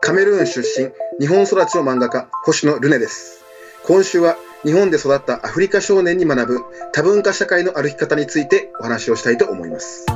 [0.00, 3.44] カメルーン出身、日本育ちの漫画家、星野ルネです。
[3.84, 10.06] 今週は日本で育ったアフリカ少年に学ぶ多文化社会の歩き方についてお話をしたいと思います。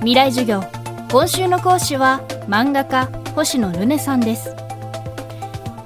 [0.00, 0.62] 未来授業、
[1.10, 4.54] 今週の講師は漫画家、星野ルネさんです。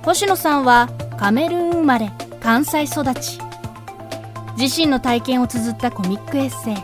[0.03, 0.89] 星野さんは
[1.19, 2.11] カメルーン生まれ、
[2.41, 3.39] 関西育ち。
[4.57, 6.77] 自身の体験を綴ったコミックエッセイ、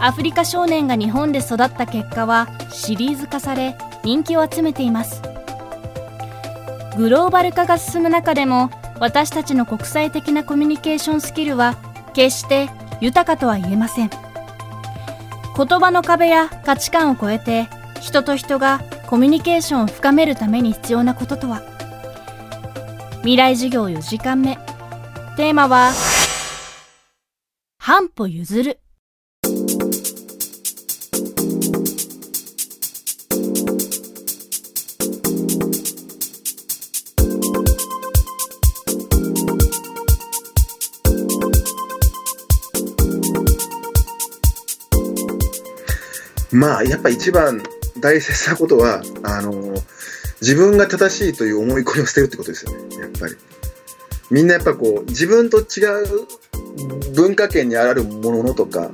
[0.00, 5.22] アフリカ少年が日本で育った結果はシリーズ化され人気を集めています。
[6.96, 11.76] グローバル化が進む中でも私たちの国際的なコミュニケーションスキルは
[12.12, 12.68] 決して
[13.00, 14.10] 豊かとは言えません。
[14.10, 17.68] 言葉の壁や価値観を超えて
[18.00, 21.62] 人と人がコミュニケーションを深めるために必要なこととは。
[23.20, 24.56] 未来授業4時間目。
[25.36, 25.92] テーマは
[27.78, 28.81] 半歩譲る。
[46.52, 47.62] まあ、やっぱ一番
[48.00, 49.74] 大切なことは、あの、
[50.40, 53.36] 自分が正しいという思い込みを捨てるってことですよね、やっぱり。
[54.30, 56.26] みんなやっぱこう、自分と違う
[57.14, 58.90] 文化圏にあるものとか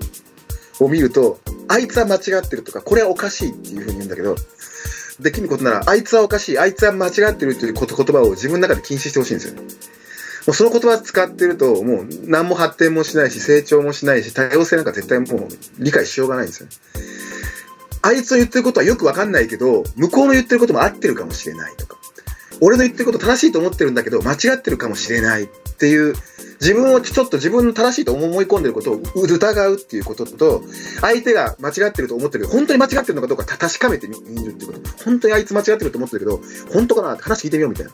[0.80, 4.36] を見ると、あいつは間違ってるとか、これはおかしいっていうふうに言うんだけど、
[5.20, 9.62] できることなら、あいつはおかしい、あいつは間違ってるという言葉を自分の中で禁止してほしいんですよね。
[9.62, 16.72] もうその言葉使ってると、もう何も発展もしないし、成長もしないし、多様性なんか絶対もう理解しようがないんですよね。
[18.02, 21.96] あいつの言ってることはよくわかんないけど、向こうの言ってることも合ってるかもしれないとか、
[22.60, 26.14] 俺の言ってること正しいと思ってるんだけど、間違ってるかもしれないっていう、
[26.60, 30.64] 自分をちょっと自分の正しいと思い込んでることを疑うっていうことと、
[31.00, 35.04] 相手が間違ってると思ってるけど、本当に間違ってるのかどうか確かめてみるっていうこと。
[35.04, 36.40] 本当にあいつ間違ってると思ってるけど、
[36.72, 37.92] 本当かなって話聞いてみようみたいな。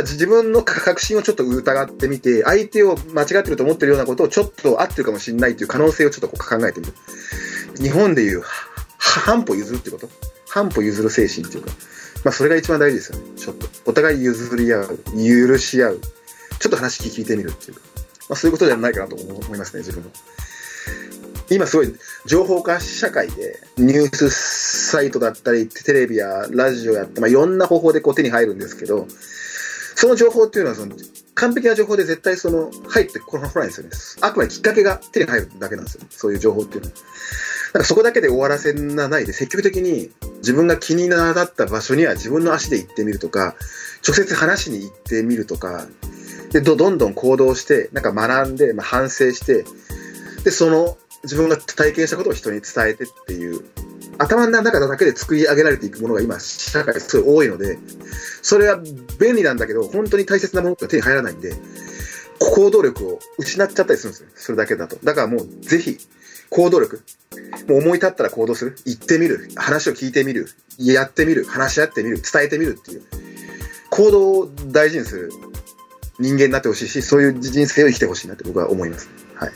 [0.00, 6.94] 自分の確信をちょっと疑ってみて、相手を間違ってると思ってるようなことをちょっと合ってるかもしれないという可能性をちょっと考えてみる。
[7.78, 8.42] 日本でいう
[9.24, 10.08] 半歩譲るってこと？
[10.48, 11.70] 半歩譲る精神っていうか、
[12.24, 13.24] まあそれが一番大事ですよね。
[13.36, 13.66] ちょっと。
[13.86, 16.00] お互い譲り合う、許し合う、
[16.58, 17.80] ちょっと話聞いてみるっていうか、
[18.28, 20.10] まあそういうことではないかなと思いますね、自分の。
[21.50, 29.06] 今すごい情報化社会でニュースサイトだったりテレビやラジオやって、まあ、いろんな方法でこう手に入るんですけど
[29.96, 30.96] その情報っていうのはその
[31.34, 36.04] 完璧な情報で絶対その入ってこないですよねあくまできっかけが手に入るだけなんですよ。
[36.10, 36.94] そういう情報っていうのは。
[37.74, 43.54] なんかそこだけで終わらせないで積極的に自分が気になった場所には自分の足で行ってみるとか、
[44.06, 45.86] 直接話しに行ってみるとか、
[46.52, 49.64] で、どどんどん行動して、なんか学んで、まあ、反省して、
[50.44, 53.64] で、その自分が体験したことを人に伝えてっていう、
[54.22, 57.78] 頭の中だけで作り上げられていくものが今、社会すごい多いので、
[58.42, 58.78] それは
[59.20, 61.54] 便利なんだけど、本当に大切なものって手に入らないんで、
[62.38, 64.28] 行動力を失っちゃったりするんですよ。
[64.34, 64.96] それだけだと。
[65.02, 65.98] だからもう、ぜひ、
[66.50, 67.02] 行動力。
[67.68, 68.76] もう思い立ったら行動する。
[68.84, 69.50] 言ってみる。
[69.56, 70.48] 話を聞いてみる。
[70.78, 71.44] やってみる。
[71.44, 72.20] 話し合ってみる。
[72.20, 73.02] 伝えてみるっていう。
[73.90, 75.30] 行動を大事にする
[76.18, 79.08] 人間になってほしいし、そういう人生を生きてほしいなって僕は思います。
[79.34, 79.52] はい。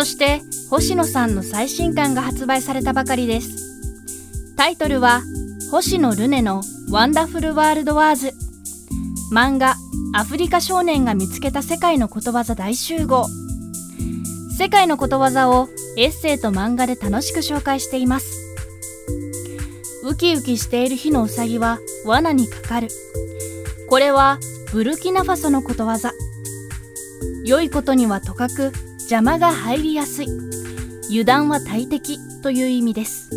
[0.00, 0.40] そして
[0.70, 4.56] 星野さんの最新刊が発売されたばかりです。
[4.56, 5.20] タイトルは
[5.70, 8.32] 星野ルネのワンダフルワールドワーズ
[9.30, 9.74] 漫画
[10.14, 13.26] アフリカ少年が見つけた世界のことわざ大集合。
[14.56, 15.68] 世界のことわざを
[15.98, 18.56] エッセイと漫画で楽しく紹介しています。
[20.04, 22.88] ウキウキしている日のうさぎは罠にかかる。
[23.90, 24.38] これは
[24.72, 26.14] ブルキナファソのことわざ。
[27.44, 28.72] 良いことにはとかく
[29.10, 30.28] 邪魔が入りやすい。
[31.08, 33.28] 油断は大敵という意味です。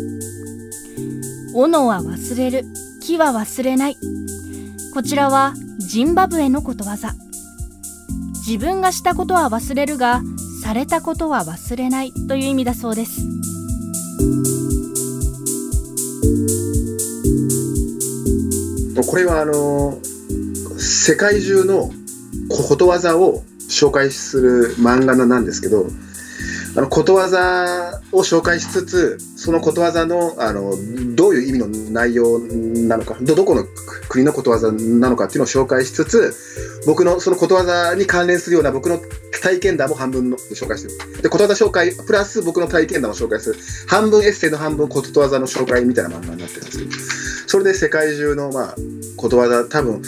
[1.52, 2.64] 斧は忘れる。
[3.02, 3.96] 木は忘れない。
[4.92, 7.16] こちらはジンバブエのことわざ。
[8.46, 10.22] 自分がしたことは忘れるが
[10.62, 13.26] されたことは忘れないという意味だそうです。
[19.10, 19.98] これはあの
[20.78, 21.90] 世界中の
[22.68, 23.42] ことわざを
[23.84, 25.86] 紹介する漫画なんですけど、
[26.76, 30.74] あの、ことわざを紹介しつつ、そのことわざの、あの、
[31.14, 33.64] どういう意味の内容なのか、ど、どこの
[34.08, 36.34] 国のことわざなのかっていうのを紹介しつつ、
[36.86, 39.00] 僕のそのことわざに関連するような僕の
[39.40, 41.22] 体験談も半分の紹介してる。
[41.22, 43.56] で、ことわざ紹介、プラス僕の体験談を紹介する。
[43.86, 46.90] 半分エッセイの半分ことわざの紹介みたいな漫画になってるんですけど、
[47.46, 48.76] それで世界中の、まあ、
[49.16, 50.02] ことわざ、多分、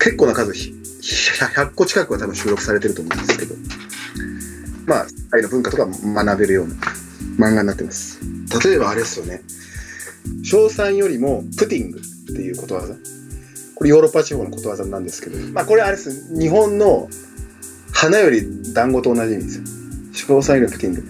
[0.00, 0.52] 結構な数、
[1.02, 3.54] 100個近くは多分収録されてると思うんですけど、
[4.86, 6.74] まあ、愛の文化とか学べるような
[7.38, 8.20] 漫画になってます。
[8.64, 9.42] 例えばあれですよね。
[10.44, 12.02] 賞賛よりもプティングっ
[12.34, 12.94] ていうことわざ。
[13.74, 16.38] これヨーロッパ地方のことわざなんですけど、まあこれあれです。
[16.38, 17.08] 日本の
[17.92, 19.64] 花より団子と同じ意味ですよ。
[20.12, 21.04] 賞賛よりプティング。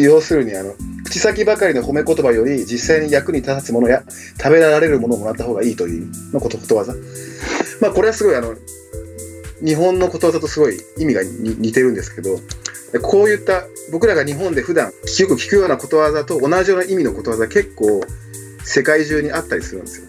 [0.00, 0.74] 要するにあの、
[1.04, 4.02] 口先ばかりの褒め言葉より実際に役に立つものや
[4.36, 6.94] 食べられるものをもらった方がいいというのことことわざ。
[7.80, 8.54] まあこれはすごいあの、
[9.64, 12.40] 日本のことわざとすごい意味が似てるんですけど、
[13.02, 14.92] こういった僕らが日本で普段よ
[15.28, 18.00] く聞くようなことわざと同じような意味のことわざ結構
[18.64, 20.06] 世界中にあったりするんですよ。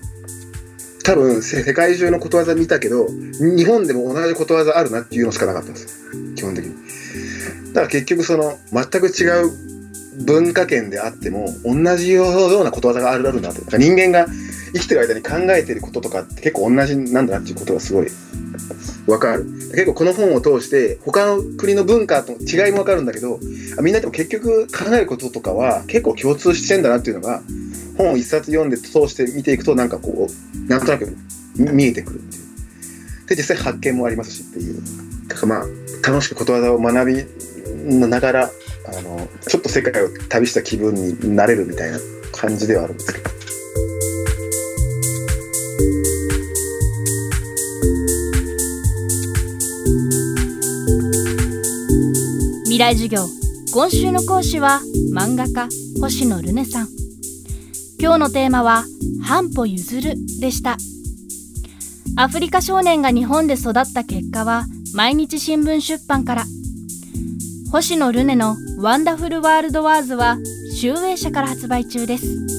[1.03, 3.07] 多分世界中のことわざ見たけど
[3.39, 6.03] 日本でも同じことわざあるなっていうのしかなかったんです
[6.35, 6.75] 基本的に。
[7.69, 9.51] だから結局その全く違う
[10.25, 13.61] 文化圏であっても同じようなことわざがあるあるなと。
[13.77, 14.27] 人間が
[14.73, 18.07] 生きてる間に考えてることとかって結構同じなんだなっていうことがすごい
[19.07, 19.45] わかる。
[19.45, 23.39] 結構この本を通して他の国の文化と違いもわかるんだけど、
[23.81, 27.41] みんなでも結局考えることとかは結構共通してんだなっていうのが、
[27.97, 31.15] 本を一冊読んで通して見ていくとなんかこう、なんとなく
[31.55, 33.25] 見えてくるっていう。
[33.27, 34.81] で、実際発見もありますしっていう。
[35.27, 35.67] だからまあ、
[36.07, 38.51] 楽しくことわざを学びながら、
[38.87, 41.99] あの、ちょっと世界を旅した気分になれるみたいな
[42.31, 43.36] 感じではあるんですけど。
[52.77, 53.27] 未来授業。
[53.73, 54.81] 今週の講師は
[55.11, 55.67] 漫画家
[55.99, 56.87] 星野ルネさん。
[57.99, 58.83] 今日のテーマは
[59.23, 60.77] 半歩譲るでした。
[62.15, 66.43] アフリカ少年が日本で育った結果は毎日新聞出版から。
[67.71, 70.37] 星野ルネのワンダフルワールドワーズは
[70.79, 72.56] 集英社から発売中です。